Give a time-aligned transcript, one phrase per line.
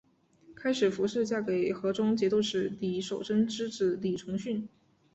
[0.55, 4.67] 开始符氏嫁给河中节度使李守贞之子李崇训。